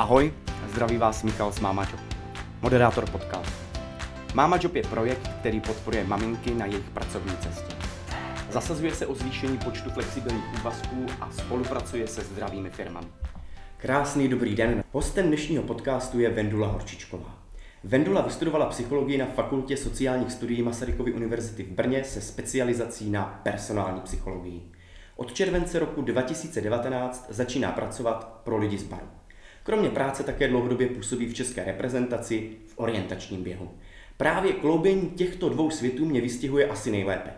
[0.00, 0.32] Ahoj,
[0.72, 2.00] zdraví vás Michal z Máma Job,
[2.62, 3.54] moderátor podcastu.
[4.34, 7.74] Máma Job je projekt, který podporuje maminky na jejich pracovní cestě.
[8.50, 13.06] Zasazuje se o zvýšení počtu flexibilních úvazků a spolupracuje se zdravými firmami.
[13.76, 14.84] Krásný dobrý den.
[14.92, 17.38] Hostem dnešního podcastu je Vendula Horčičková.
[17.84, 24.00] Vendula vystudovala psychologii na Fakultě sociálních studií Masarykovy univerzity v Brně se specializací na personální
[24.00, 24.72] psychologii.
[25.16, 29.19] Od července roku 2019 začíná pracovat pro lidi z baru.
[29.62, 33.70] Kromě práce také dlouhodobě působí v české reprezentaci v orientačním běhu.
[34.16, 37.30] Právě kloubení těchto dvou světů mě vystihuje asi nejlépe.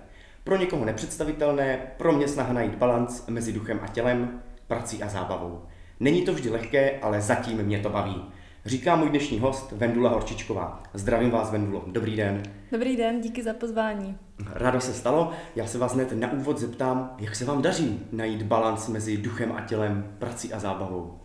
[0.44, 5.62] Pro někoho nepředstavitelné, pro mě snaha najít balans mezi duchem a tělem, prací a zábavou.
[6.00, 8.24] Není to vždy lehké, ale zatím mě to baví.
[8.66, 10.82] Říká můj dnešní host Vendula Horčičková.
[10.94, 11.84] Zdravím vás, Vendulo.
[11.86, 12.42] Dobrý den.
[12.72, 14.16] Dobrý den, díky za pozvání.
[14.52, 15.30] Rádo se stalo.
[15.56, 19.52] Já se vás hned na úvod zeptám, jak se vám daří najít balans mezi duchem
[19.52, 21.18] a tělem, prací a zábavou?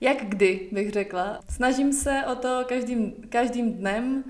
[0.00, 1.40] Jak kdy, bych řekla.
[1.50, 4.24] Snažím se o to každým, každým dnem.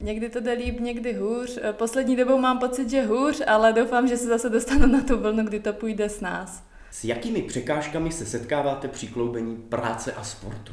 [0.00, 1.58] Někdy to jde líp, někdy hůř.
[1.72, 5.44] Poslední dobou mám pocit, že hůř, ale doufám, že se zase dostanu na tu vlnu,
[5.44, 6.64] kdy to půjde s nás.
[6.90, 10.72] S jakými překážkami se setkáváte při kloubení práce a sportu?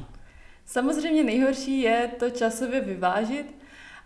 [0.66, 3.59] Samozřejmě nejhorší je to časově vyvážit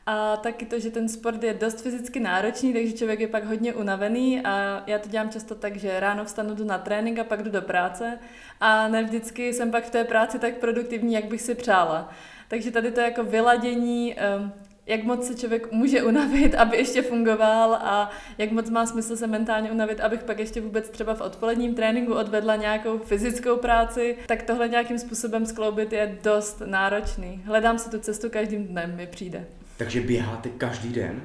[0.06, 3.74] a taky to, že ten sport je dost fyzicky náročný, takže člověk je pak hodně
[3.74, 7.44] unavený a já to dělám často tak, že ráno vstanu jdu na trénink a pak
[7.44, 8.20] jdu do práce
[8.60, 12.10] a ne vždycky jsem pak v té práci tak produktivní, jak bych si přála.
[12.48, 14.54] Takže tady to jako vyladění ehm,
[14.86, 19.28] jak moc se člověk může unavit, aby ještě fungoval a jak moc má smysl se
[19.28, 24.44] mentálně unavit, abych pak ještě vůbec třeba v odpoledním tréninku odvedla nějakou fyzickou práci, tak
[24.44, 27.42] tohle nějakým způsobem skloubit je dost náročný.
[27.46, 29.46] Hledám si tu cestu každým dnem, mi přijde.
[29.84, 31.22] Takže běháte každý den?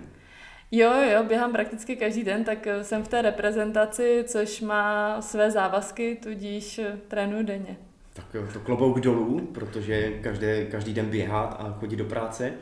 [0.71, 5.51] Jo, jo, běhám prakticky každý den, tak eh, jsem v té reprezentaci, což má své
[5.51, 7.77] závazky, tudíž eh, trénuji denně.
[8.13, 12.53] Tak to klobouk dolů, protože každé, každý den běhat a chodit do práce.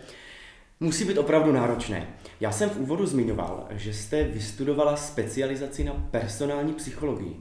[0.80, 2.06] Musí být opravdu náročné.
[2.40, 7.36] Já jsem v úvodu zmiňoval, že jste vystudovala specializaci na personální psychologii.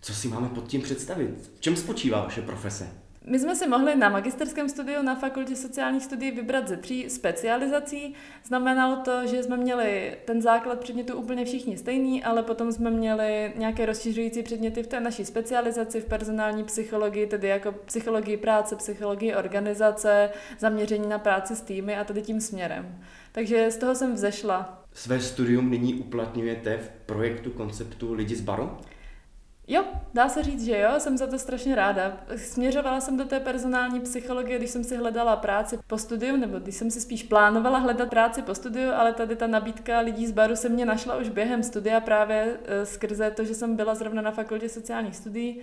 [0.00, 1.50] Co si máme pod tím představit?
[1.56, 2.88] V čem spočívá vaše profese?
[3.24, 8.14] My jsme si mohli na magisterském studiu na Fakultě sociálních studií vybrat ze tří specializací.
[8.44, 13.52] Znamenalo to, že jsme měli ten základ předmětu úplně všichni stejný, ale potom jsme měli
[13.56, 19.34] nějaké rozšiřující předměty v té naší specializaci v personální psychologii, tedy jako psychologii práce, psychologii
[19.34, 22.98] organizace, zaměření na práci s týmy a tedy tím směrem.
[23.32, 24.84] Takže z toho jsem vzešla.
[24.94, 28.70] Své studium nyní uplatňujete v projektu konceptu Lidi z baru?
[29.72, 32.16] Jo, dá se říct, že jo, jsem za to strašně ráda.
[32.36, 36.74] Směřovala jsem do té personální psychologie, když jsem si hledala práci po studiu, nebo když
[36.74, 40.56] jsem si spíš plánovala hledat práci po studiu, ale tady ta nabídka lidí z baru
[40.56, 44.30] se mě našla už během studia právě e, skrze to, že jsem byla zrovna na
[44.30, 45.60] fakultě sociálních studií,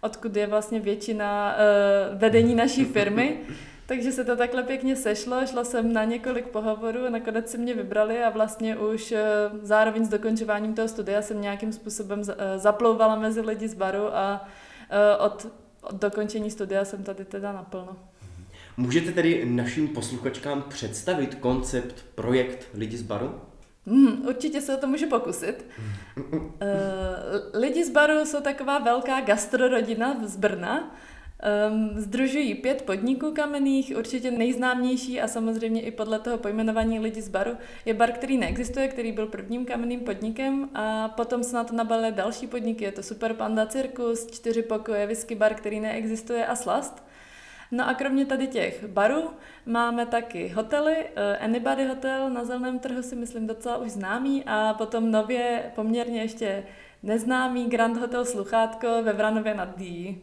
[0.00, 3.38] odkud je vlastně většina uh, vedení naší firmy.
[3.86, 7.74] Takže se to takhle pěkně sešlo, šla jsem na několik pohovorů a nakonec si mě
[7.74, 9.24] vybrali a vlastně už eh,
[9.62, 14.48] zároveň s dokončováním toho studia jsem nějakým způsobem eh, zaplouvala mezi lidi z baru a
[14.90, 15.46] eh, od,
[15.82, 17.96] od dokončení studia jsem tady teda naplno.
[18.76, 23.40] Můžete tedy našim posluchačkám představit koncept, projekt Lidi z baru?
[23.86, 25.66] Hmm, určitě se o to můžu pokusit.
[27.54, 30.94] Lidi z baru jsou taková velká gastrorodina z Brna,
[31.70, 37.28] Um, združují pět podniků kamenných, určitě nejznámější a samozřejmě i podle toho pojmenování lidi z
[37.28, 41.76] baru je bar, který neexistuje, který byl prvním kamenným podnikem a potom se na to
[42.10, 47.06] další podniky, je to Super Panda Cirkus, čtyři pokoje, whisky bar, který neexistuje a Slast.
[47.70, 49.30] No a kromě tady těch barů
[49.66, 54.74] máme taky hotely, uh, Anybody Hotel na zeleném trhu si myslím docela už známý a
[54.78, 56.64] potom nově poměrně ještě
[57.02, 60.22] neznámý Grand Hotel Sluchátko ve Vranově nad Dí.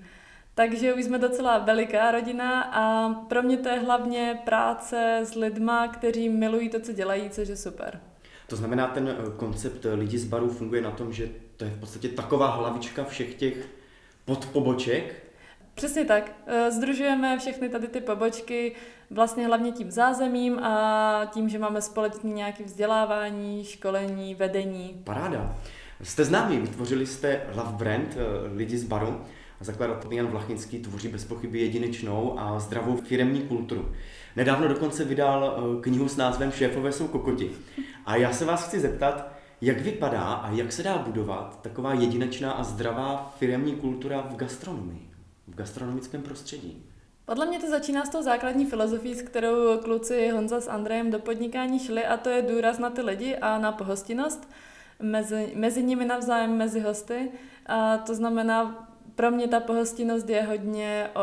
[0.56, 5.88] Takže už jsme docela veliká rodina a pro mě to je hlavně práce s lidma,
[5.88, 8.00] kteří milují to, co dělají, což je super.
[8.48, 11.72] To znamená, ten eh, koncept eh, lidí z baru funguje na tom, že to je
[11.72, 13.68] v podstatě taková hlavička všech těch
[14.26, 15.24] podpoboček?
[15.76, 16.32] Přesně tak.
[16.48, 18.76] Eh, združujeme všechny tady ty pobočky
[19.10, 25.02] vlastně hlavně tím zázemím a tím, že máme společný nějaké vzdělávání, školení, vedení.
[25.04, 25.56] Paráda.
[26.04, 28.18] Jste známí, vytvořili jste Love Brand,
[28.56, 29.22] lidi z baru
[29.64, 33.92] zakladatel Jan Vlachinský tvoří bez pochyby jedinečnou a zdravou firemní kulturu.
[34.36, 37.52] Nedávno dokonce vydal eh, knihu s názvem Šéfové jsou kokoti.
[38.06, 39.32] A já se vás chci zeptat,
[39.62, 45.10] jak vypadá a jak se dá budovat taková jedinečná a zdravá firemní kultura v gastronomii,
[45.48, 46.84] v gastronomickém prostředí?
[47.26, 51.20] Podle mě to začíná s tou základní filozofií, s kterou kluci Honza s Andrejem do
[51.20, 54.50] podnikání šli a to je důraz na ty lidi a na pohostinnost
[55.02, 57.32] mezi, mezi nimi navzájem, mezi hosty.
[57.66, 61.22] A to znamená pro mě ta pohostinnost je hodně o,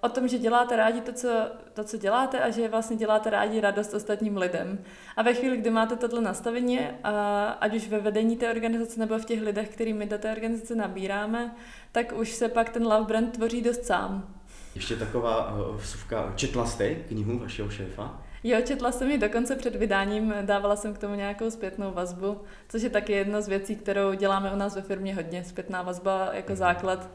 [0.00, 1.28] o tom, že děláte rádi to co,
[1.72, 4.78] to, co děláte a že vlastně děláte rádi radost ostatním lidem.
[5.16, 9.18] A ve chvíli, kdy máte tohle nastavení, a ať už ve vedení té organizace nebo
[9.18, 11.54] v těch lidech, kterými do té organizace nabíráme,
[11.92, 14.34] tak už se pak ten love brand tvoří dost sám.
[14.74, 16.32] Ještě taková uh, vsuvka.
[16.36, 18.22] Četla jste knihu vašeho šéfa?
[18.46, 22.82] Jo, četla jsem ji dokonce před vydáním, dávala jsem k tomu nějakou zpětnou vazbu, což
[22.82, 25.44] je taky jedna z věcí, kterou děláme u nás ve firmě hodně.
[25.44, 26.56] Zpětná vazba jako mhm.
[26.56, 27.10] základ,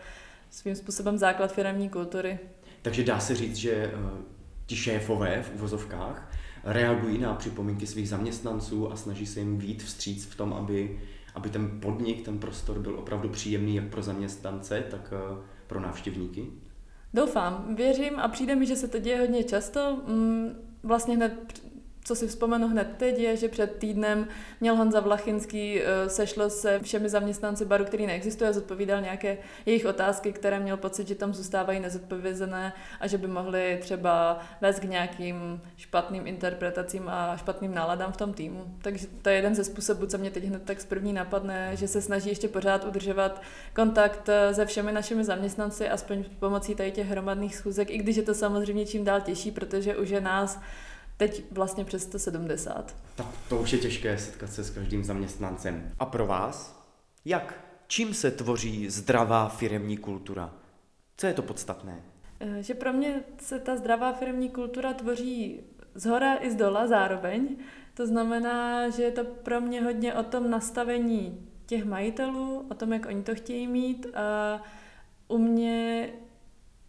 [0.49, 2.39] svým způsobem základ firmní kultury.
[2.81, 4.09] Takže dá se říct, že uh,
[4.65, 6.31] ti šéfové v uvozovkách
[6.63, 11.01] reagují na připomínky svých zaměstnanců a snaží se jim vít vstříc v tom, aby,
[11.35, 15.37] aby ten podnik, ten prostor byl opravdu příjemný jak pro zaměstnance, tak uh,
[15.67, 16.45] pro návštěvníky?
[17.13, 20.01] Doufám, věřím a přijde mi, že se to děje hodně často.
[20.07, 21.61] Mm, vlastně hned
[22.09, 24.27] co si vzpomenu hned teď, je, že před týdnem
[24.61, 30.33] měl Honza Vlachinský eh, sešlo se všemi zaměstnanci baru, který neexistuje, zodpovídal nějaké jejich otázky,
[30.33, 35.61] které měl pocit, že tam zůstávají nezodpovězené a že by mohly třeba vést k nějakým
[35.77, 38.63] špatným interpretacím a špatným náladám v tom týmu.
[38.81, 41.87] Takže to je jeden ze způsobů, co mě teď hned tak z první napadne, že
[41.87, 43.41] se snaží ještě pořád udržovat
[43.75, 48.23] kontakt eh, se všemi našimi zaměstnanci, aspoň pomocí tady těch hromadných schůzek, i když je
[48.23, 50.59] to samozřejmě čím dál těžší, protože už je nás
[51.19, 52.95] teď vlastně přes 170.
[53.15, 55.91] Tak to už je těžké setkat se s každým zaměstnancem.
[55.99, 56.85] A pro vás?
[57.25, 57.65] Jak?
[57.87, 60.53] Čím se tvoří zdravá firemní kultura?
[61.17, 62.01] Co je to podstatné?
[62.39, 65.59] Eh, že pro mě se ta zdravá firmní kultura tvoří
[65.95, 67.57] z hora i z dola zároveň.
[67.93, 72.93] To znamená, že je to pro mě hodně o tom nastavení těch majitelů, o tom,
[72.93, 74.61] jak oni to chtějí mít a
[75.27, 76.09] u mě,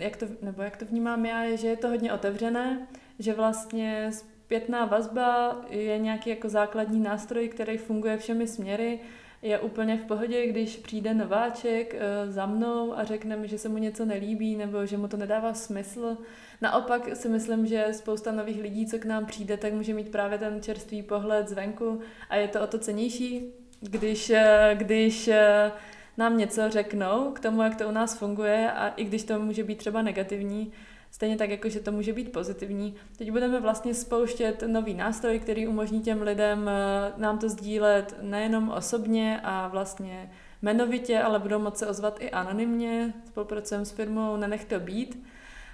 [0.01, 2.87] jak to, nebo jak to vnímám já, je, že je to hodně otevřené,
[3.19, 9.01] že vlastně zpětná vazba je nějaký jako základní nástroj, který funguje všemi směry.
[9.43, 13.69] Je úplně v pohodě, když přijde nováček eh, za mnou a řekne mi, že se
[13.69, 16.17] mu něco nelíbí nebo že mu to nedává smysl.
[16.61, 20.39] Naopak si myslím, že spousta nových lidí, co k nám přijde, tak může mít právě
[20.39, 25.73] ten čerstvý pohled zvenku a je to o to cenější, když, eh, když eh,
[26.21, 29.65] nám něco řeknou k tomu, jak to u nás funguje a i když to může
[29.65, 30.73] být třeba negativní,
[31.13, 32.95] Stejně tak, jako že to může být pozitivní.
[33.19, 38.69] Teď budeme vlastně spouštět nový nástroj, který umožní těm lidem eh, nám to sdílet nejenom
[38.69, 40.33] osobně a vlastně
[40.63, 43.15] jmenovitě, ale budou moci ozvat i anonymně.
[43.27, 45.25] Spolupracujeme s firmou Nenech to být.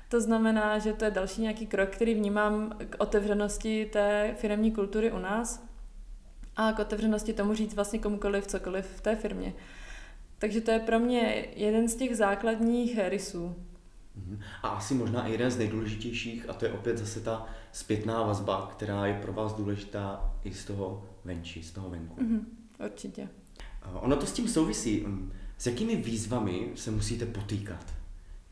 [0.09, 5.13] To znamená, že to je další nějaký krok, který vnímám k otevřenosti té firmní kultury
[5.13, 5.63] u nás
[6.57, 9.53] a k otevřenosti tomu říct vlastně komukoliv cokoliv v té firmě.
[10.39, 13.57] Takže to je pro mě jeden z těch základních rysů.
[14.17, 14.41] Mhm.
[14.63, 18.71] A asi možná i jeden z nejdůležitějších, a to je opět zase ta zpětná vazba,
[18.73, 22.23] která je pro vás důležitá i z toho venčí, z toho venku.
[22.23, 22.41] Mm-hmm,
[22.85, 23.29] určitě.
[23.93, 25.05] Ono to s tím souvisí.
[25.07, 27.95] Hm, s jakými výzvami se musíte potýkat?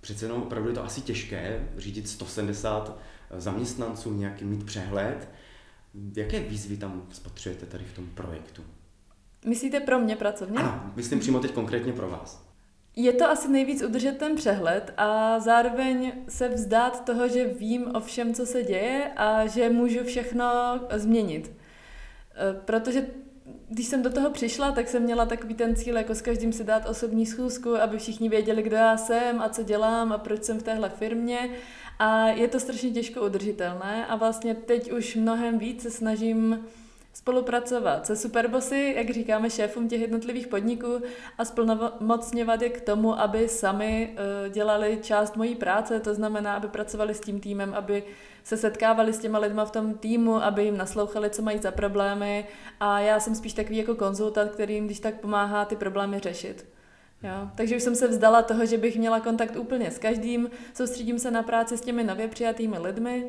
[0.00, 2.98] Přece jenom opravdu je to asi těžké řídit 170
[3.36, 5.28] zaměstnanců, nějaký mít přehled.
[6.16, 8.62] Jaké výzvy tam spatřujete tady v tom projektu?
[9.44, 10.58] Myslíte pro mě pracovně?
[10.58, 12.44] Ano, myslím přímo teď konkrétně pro vás.
[12.96, 18.00] Je to asi nejvíc udržet ten přehled a zároveň se vzdát toho, že vím o
[18.00, 20.44] všem, co se děje a že můžu všechno
[20.94, 21.52] změnit.
[22.34, 23.06] E, protože
[23.68, 26.64] když jsem do toho přišla, tak jsem měla takový ten cíl, jako s každým si
[26.64, 30.58] dát osobní schůzku, aby všichni věděli, kdo já jsem a co dělám a proč jsem
[30.58, 31.50] v téhle firmě.
[31.98, 36.64] A je to strašně těžko udržitelné a vlastně teď už mnohem víc se snažím
[37.14, 41.00] spolupracovat se superbosy, jak říkáme šéfům těch jednotlivých podniků
[41.38, 46.68] a splnomocňovat je k tomu, aby sami eh, dělali část mojí práce, to znamená, aby
[46.68, 48.04] pracovali s tím týmem, aby
[48.44, 52.46] se setkávali s těma lidma v tom týmu, aby jim naslouchali, co mají za problémy
[52.80, 56.66] a já jsem spíš takový jako konzultant, který jim když tak pomáhá ty problémy řešit.
[57.22, 57.50] Jo?
[57.54, 61.30] Takže už jsem se vzdala toho, že bych měla kontakt úplně s každým, soustředím se
[61.30, 63.26] na práci s těmi nově přijatými lidmi,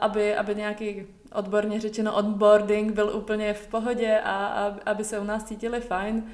[0.00, 5.24] aby, aby nějaký odborně řečeno onboarding byl úplně v pohodě a, a aby se u
[5.24, 6.24] nás cítili fajn.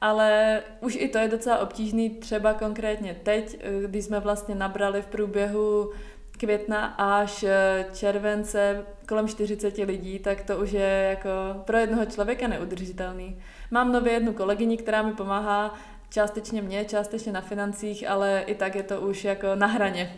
[0.00, 5.06] Ale už i to je docela obtížný, třeba konkrétně teď, když jsme vlastně nabrali v
[5.06, 5.90] průběhu
[6.38, 7.44] května až
[7.92, 11.28] července kolem 40 lidí, tak to už je jako
[11.64, 13.38] pro jednoho člověka neudržitelný.
[13.70, 15.74] Mám nově jednu kolegyni, která mi pomáhá
[16.10, 20.16] částečně mě, částečně na financích, ale i tak je to už jako na hraně.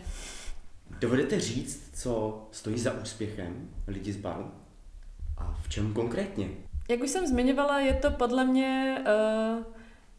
[0.98, 4.50] Dovedete říct, co stojí za úspěchem lidí z baru?
[5.38, 6.48] A v čem konkrétně?
[6.88, 9.64] Jak už jsem zmiňovala, je to podle mě uh,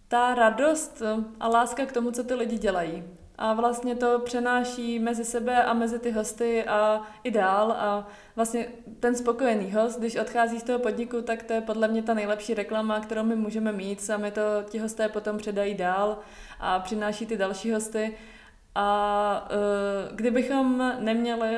[0.07, 1.01] ta radost
[1.39, 3.03] a láska k tomu, co ty lidi dělají.
[3.37, 7.71] A vlastně to přenáší mezi sebe a mezi ty hosty a i dál.
[7.71, 8.67] A vlastně
[8.99, 12.53] ten spokojený host, když odchází z toho podniku, tak to je podle mě ta nejlepší
[12.53, 14.01] reklama, kterou my můžeme mít.
[14.01, 16.17] Sami to ti hosté potom předají dál
[16.59, 18.13] a přináší ty další hosty.
[18.79, 21.55] A uh, kdybychom neměli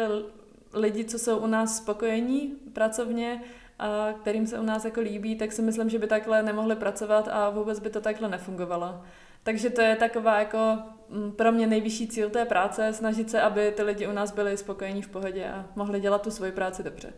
[0.73, 3.41] lidi, co jsou u nás spokojení pracovně,
[3.79, 7.27] a kterým se u nás jako líbí, tak si myslím, že by takhle nemohli pracovat
[7.31, 9.01] a vůbec by to takhle nefungovalo.
[9.43, 10.77] Takže to je taková jako
[11.09, 14.57] mm, pro mě nejvyšší cíl té práce, snažit se, aby ty lidi u nás byli
[14.57, 17.13] spokojení v pohodě a mohli dělat tu svoji práci dobře.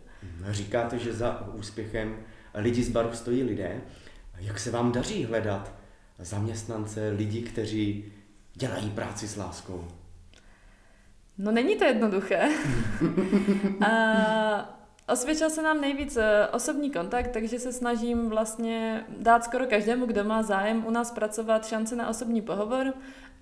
[0.50, 2.16] Říkáte, že za úspěchem
[2.54, 3.80] lidi z baru stojí lidé.
[4.38, 5.72] Jak se vám daří hledat
[6.18, 8.12] zaměstnance, lidi, kteří
[8.54, 9.88] dělají práci s láskou?
[11.38, 12.48] No není to jednoduché.
[13.86, 20.06] a Osvědčil se nám nejvíc eh, osobní kontakt, takže se snažím vlastně dát skoro každému,
[20.06, 22.92] kdo má zájem u nás pracovat, šanci na osobní pohovor,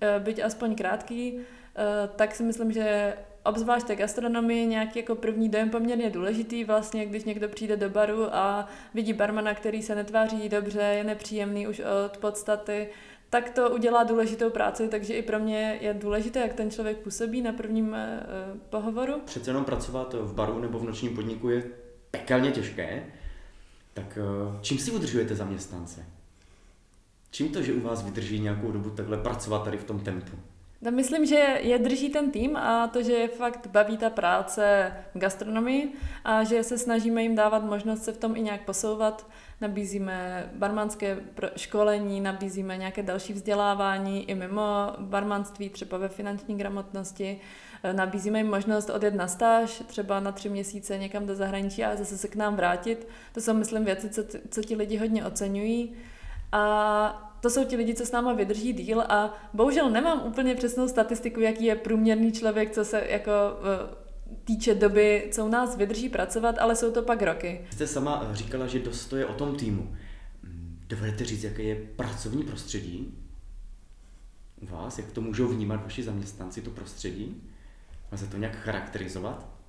[0.01, 5.49] eh, byť aspoň krátký, eh, tak si myslím, že obzvlášť té gastronomii nějaký jako první
[5.49, 10.49] dojem poměrně důležitý, vlastně když někdo přijde do baru a vidí barmana, který se netváří
[10.49, 12.89] dobře, je nepříjemný už od podstaty,
[13.31, 17.41] tak to udělá důležitou práci, takže i pro mě je důležité, jak ten člověk působí
[17.41, 18.19] na prvním eh,
[18.69, 19.21] pohovoru.
[19.25, 21.63] Přece jenom pracovat v baru nebo v nočním podniku je
[22.11, 23.05] pekelně těžké,
[23.93, 26.05] tak eh, čím si udržujete zaměstnance?
[27.31, 30.37] Čím to, že u vás vydrží nějakou dobu takhle pracovat tady v tom tempu?
[30.83, 34.93] No, myslím, že je drží ten tým a to, že je fakt baví ta práce
[35.15, 39.27] v gastronomii a že se snažíme jim dávat možnost se v tom i nějak posouvat.
[39.61, 41.17] Nabízíme barmanské
[41.55, 44.63] školení, nabízíme nějaké další vzdělávání i mimo
[44.99, 47.39] barmanství, třeba ve finanční gramotnosti.
[47.91, 52.17] Nabízíme jim možnost odjet na stáž, třeba na tři měsíce někam do zahraničí a zase
[52.17, 53.07] se k nám vrátit.
[53.33, 55.93] To jsou, myslím, věci, co, co ti lidi hodně oceňují.
[56.51, 60.87] A to jsou ti lidi, co s náma vydrží díl a bohužel nemám úplně přesnou
[60.87, 63.95] statistiku, jaký je průměrný člověk, co se jako eh,
[64.43, 67.61] týče doby, co u nás vydrží pracovat, ale jsou to pak roky.
[67.71, 69.95] Jste sama říkala, že dost to je o tom týmu.
[70.43, 73.17] Mm, dovedete říct, jaké je pracovní prostředí
[74.61, 74.97] vás?
[74.97, 77.43] Jak to můžou vnímat vaši zaměstnanci, to prostředí?
[78.11, 79.60] Máte to nějak charakterizovat?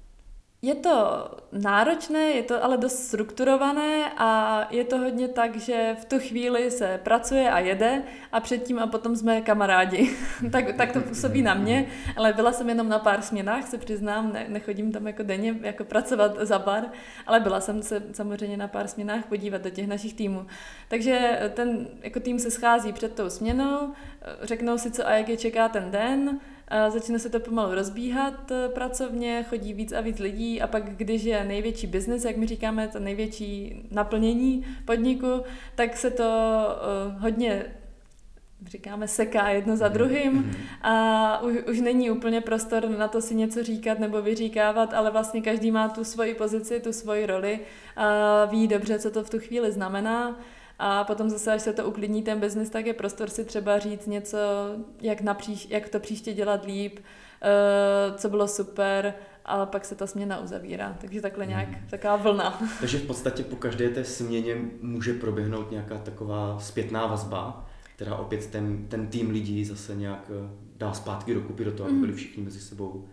[0.65, 6.05] Je to náročné, je to ale dost strukturované a je to hodně tak, že v
[6.05, 8.03] tu chvíli se pracuje a jede
[8.33, 10.17] a předtím a potom jsme kamarádi.
[10.53, 14.33] tak, tak to působí na mě, ale byla jsem jenom na pár směnách, se přiznám,
[14.33, 16.85] ne, nechodím tam jako denně jako pracovat za bar,
[17.27, 20.47] ale byla jsem se samozřejmě na pár směnách podívat do těch našich týmů.
[20.89, 23.93] Takže ten jako tým se schází před tou směnou,
[24.43, 26.41] řeknou si, co a jak je čeká ten den,
[26.91, 31.23] začne se to pomalu rozbíhat eh, pracovně, chodí víc a víc lidí a pak, když
[31.23, 35.43] je největší biznis, jak my říkáme, to největší naplnění podniku,
[35.75, 37.65] tak se to uh, hodně
[38.67, 40.53] říkáme, seká jedno za druhým mhm.
[40.83, 45.43] a už, už není úplně prostor na to si něco říkat nebo vyříkávat, ale vlastně
[45.43, 47.61] každý má tu svoji pozici, tu svoji roli
[47.97, 50.39] a ví dobře, co to v tu chvíli znamená.
[50.79, 54.07] A potom zase, až se to uklidní ten biznis, tak je prostor si třeba říct
[54.07, 54.39] něco,
[55.01, 59.15] jak, napříš, jak to příště dělat líp, uh, co bylo super,
[59.45, 60.97] a pak se ta směna uzavírá.
[61.01, 61.87] Takže takhle nějak, hmm.
[61.91, 62.63] taková vlna.
[62.81, 68.47] Takže v podstatě po každé té směně může proběhnout nějaká taková zpětná vazba, která opět
[68.47, 72.43] ten, ten tým lidí zase nějak eh, dá zpátky dokupy do toho, aby byli všichni
[72.43, 73.09] mezi sebou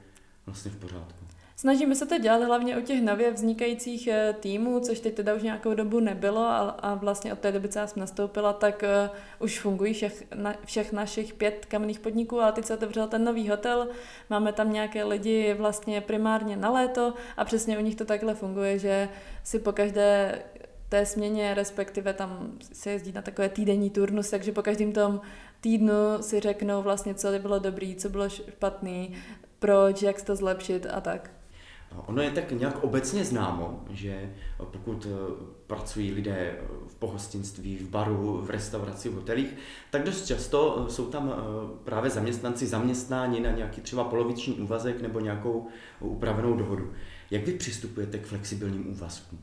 [0.46, 1.19] vlastně v pořádku.
[1.60, 5.44] Snažíme se to dělat hlavně u těch nově vznikajících eh, týmů, což teď teda už
[5.44, 9.16] nějakou dobu nebylo a, a vlastně od té doby, co já jsem nastoupila, tak uh,
[9.39, 13.50] už fungují všech, na, všech našich pět kamenných podniků a teď se otevřel ten nový
[13.50, 13.88] hotel,
[14.30, 18.80] máme tam nějaké lidi vlastně primárně na léto a přesně u nich to takhle funguje,
[18.80, 19.10] že
[19.44, 20.42] si po každé
[20.89, 25.22] té směně, respektive tam se jezdí na takové týdenní turnus, takže po každém tom
[25.62, 29.13] týdnu si řeknou vlastně, co bylo dobrý, co bylo špatný,
[29.60, 31.38] proč, jak se to zlepšit a tak.
[31.96, 34.34] Ono je tak nějak obecně známo, že
[34.72, 39.55] pokud eh, pracují lidé v pohostinství, v baru, v restauraci, v hotelích,
[39.91, 41.36] tak dost často eh, jsou tam eh,
[41.84, 45.67] právě zaměstnanci zaměstnáni na nějaký třeba poloviční úvazek nebo nějakou
[46.00, 46.93] upravenou dohodu.
[47.31, 49.39] Jak vy přistupujete k flexibilním úvazkům?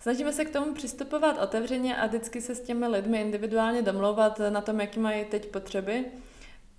[0.00, 4.60] Snažíme se k tomu přistupovat otevřeně a vždycky se s těmi lidmi individuálně domlouvat na
[4.60, 6.04] tom, jaký mají teď potřeby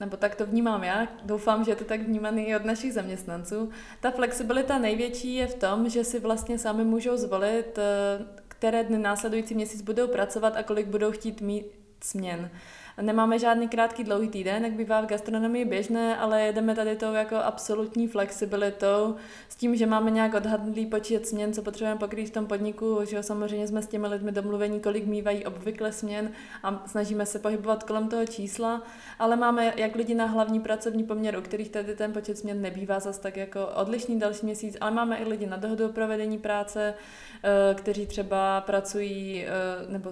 [0.01, 3.69] nebo tak to vnímám já, doufám, že je to tak vnímaný i od našich zaměstnanců.
[3.99, 8.97] Ta flexibilita největší je v tom, že si vlastně sami můžou zvolit, eh, které dny
[8.97, 11.65] následující měsíc budou pracovat a kolik budou chtít mít
[12.03, 12.49] směn.
[13.01, 17.35] Nemáme žádný krátký dlouhý týden, jak bývá v gastronomii běžné, ale jedeme tady tou jako
[17.35, 19.15] absolutní flexibilitou
[19.49, 23.15] s tím, že máme nějak odhadnutý počet směn, co potřebujeme pokrýt v tom podniku, že
[23.15, 26.31] jo, samozřejmě jsme s těmi lidmi domluvení, kolik mývají obvykle směn
[26.63, 28.81] a snažíme se pohybovat kolem toho čísla,
[29.19, 32.99] ale máme jak lidi na hlavní pracovní poměr, u kterých tady ten počet směn nebývá
[32.99, 36.93] zas tak jako odlišný další měsíc, ale máme i lidi na dohodu o provedení práce,
[37.43, 39.51] eh, kteří třeba pracují eh,
[39.91, 40.11] nebo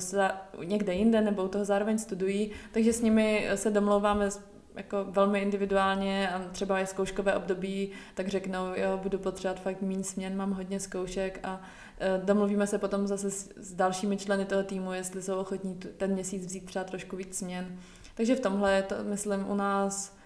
[0.64, 4.30] někde jinde nebo u toho zároveň studují, takže s nimi se domlouváme
[4.76, 10.04] jako velmi individuálně a třeba je zkouškové období, tak řeknou, jo, budu potřebovat fakt méně
[10.04, 11.62] směn, mám hodně zkoušek a
[12.00, 16.12] e, domluvíme se potom zase s, s dalšími členy toho týmu, jestli jsou ochotní ten
[16.12, 17.80] měsíc vzít třeba trošku víc směn.
[18.16, 20.18] Takže v tomhle je to, myslím, u nás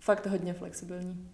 [0.00, 1.28] fakt hodně flexibilní.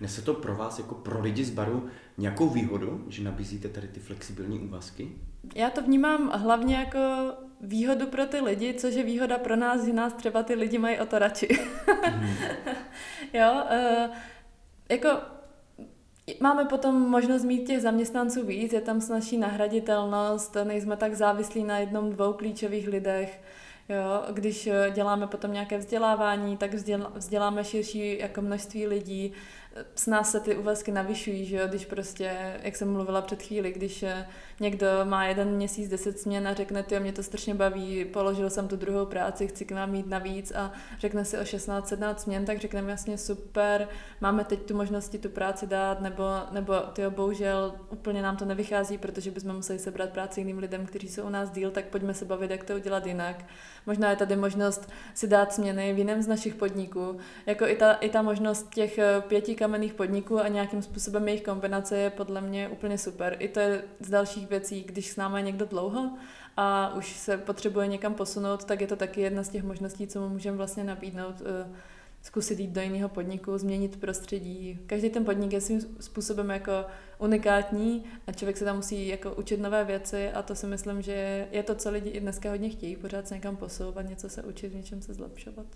[0.00, 4.00] Nese to pro vás jako pro lidi z baru nějakou výhodu, že nabízíte tady ty
[4.00, 5.12] flexibilní úvazky?
[5.54, 6.98] Já to vnímám hlavně jako
[7.60, 10.98] výhodu pro ty lidi, což je výhoda pro nás, že nás třeba ty lidi mají
[10.98, 11.48] o to radši.
[12.20, 12.34] mm.
[13.32, 14.14] jo, uh,
[14.90, 15.08] jako
[16.40, 21.78] Máme potom možnost mít těch zaměstnanců víc, je tam snažší nahraditelnost, nejsme tak závislí na
[21.78, 23.40] jednom, dvou klíčových lidech.
[23.88, 26.74] Jo, když eh, děláme potom nějaké vzdělávání, tak
[27.14, 29.32] vzděláme širší jako množství lidí
[29.94, 33.72] s nás se ty úvazky navyšují, že jo, když prostě, jak jsem mluvila před chvíli,
[33.72, 34.26] když eh,
[34.60, 38.68] někdo má jeden měsíc deset směn a řekne, ty mě to strašně baví, položil jsem
[38.68, 42.58] tu druhou práci, chci k nám mít navíc a řekne si o 16-17 směn, tak
[42.58, 43.88] řekneme jasně super,
[44.20, 48.98] máme teď tu možnosti tu práci dát, nebo, nebo ty bohužel úplně nám to nevychází,
[48.98, 52.24] protože bychom museli sebrat práci jiným lidem, kteří jsou u nás díl, tak pojďme se
[52.24, 53.44] bavit, jak to udělat jinak.
[53.86, 57.92] Možná je tady možnost si dát směny v jiném z našich podniků, jako i ta,
[57.92, 62.40] i ta možnost těch eh, pěti kamenných podniků a nějakým způsobem jejich kombinace je podle
[62.40, 63.36] mě úplně super.
[63.38, 66.10] I to je z dalších věcí, když s námi někdo dlouho
[66.56, 70.20] a už se potřebuje někam posunout, tak je to taky jedna z těch možností, co
[70.20, 71.70] mu můžeme vlastně nabídnout eh,
[72.22, 74.78] zkusit jít do jiného podniku, změnit prostředí.
[74.86, 76.72] Každý ten podnik je svým způsobem jako
[77.18, 81.48] unikátní a člověk se tam musí jako učit nové věci a to si myslím, že
[81.50, 84.68] je to, co lidi i dneska hodně chtějí, pořád se někam posouvat, něco se učit,
[84.68, 85.66] v něčem se zlepšovat.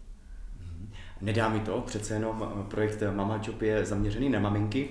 [1.21, 4.89] Nedá mi to, přece jenom eh, projekt Mama Job je zaměřený na maminky.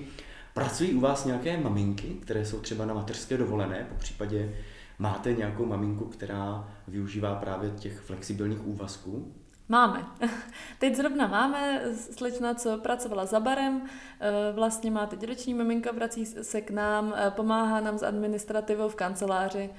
[0.54, 4.54] Pracují u vás nějaké maminky, které jsou třeba na mateřské dovolené, po případě
[5.00, 9.34] máte nějakou maminku, která využívá právě těch flexibilních úvazků?
[9.70, 10.06] Máme.
[10.80, 13.82] Teď zrovna máme slečna, co pracovala za barem,
[14.20, 18.90] eh, vlastně má teď roční maminka, vrací se k nám, eh, pomáhá nám s administrativou
[18.90, 19.70] v kanceláři.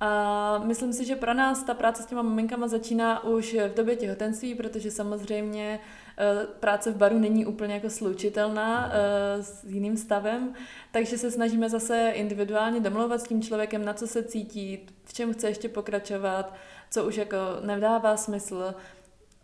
[0.00, 3.96] A myslím si, že pro nás ta práce s těma maminkama začíná už v době
[3.96, 5.80] těhotenství, protože samozřejmě
[6.18, 10.54] eh, práce v baru není úplně jako slučitelná eh, s jiným stavem,
[10.90, 15.34] takže se snažíme zase individuálně domlouvat s tím člověkem, na co se cítí, v čem
[15.34, 16.54] chce ještě pokračovat,
[16.90, 18.74] co už jako nedává smysl.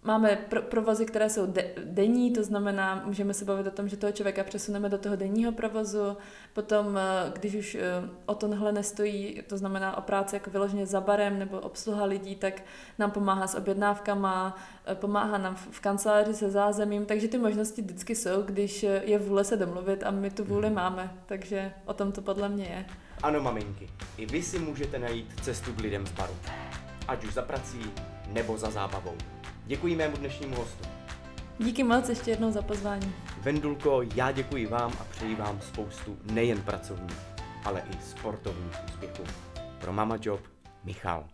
[0.06, 3.96] Máme pro, provozy, které jsou de, denní, to znamená, můžeme se bavit o tom, že
[3.96, 6.16] toho člověka přesuneme do toho denního provozu.
[6.52, 7.80] Potom, eh, když už eh,
[8.26, 12.62] o tohle nestojí, to znamená o práci jako vyloženě za barem nebo obsluha lidí, tak
[12.98, 18.14] nám pomáhá s objednávkama, eh, pomáhá nám v kanceláři se zázemím, takže ty možnosti vždycky
[18.14, 20.74] jsou, když je vůle se domluvit a my tu vůli mhm.
[20.74, 22.86] máme, takže o tom to podle mě je.
[23.22, 26.34] Ano, maminky, i vy si můžete najít cestu k lidem z baru.
[27.08, 27.80] Ať už za prací
[28.32, 29.35] nebo za zábavou.
[29.66, 30.84] Děkuji mému dnešnímu hostu.
[31.58, 33.14] Díky moc ještě jednou za pozvání.
[33.42, 37.18] Vendulko, já děkuji vám a přeji vám spoustu nejen pracovních,
[37.64, 39.22] ale i sportovních úspěchů.
[39.80, 40.40] Pro Mama Job,
[40.84, 41.24] Michal.